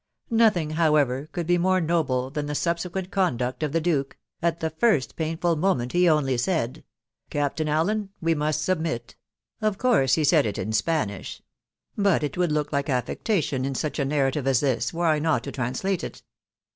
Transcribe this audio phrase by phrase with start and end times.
[0.31, 4.17] Nothing, however, could be more noble than the subsequent conduct of the duke,....
[4.41, 6.83] at the first pain ful moment he only said....
[7.29, 9.15] (Captain Allen, we must sub mit'....
[9.61, 11.43] of course he said it in Spanish,
[11.95, 15.43] but it would look like affectation, in such a narrative as this, were I not
[15.43, 16.23] to trans late it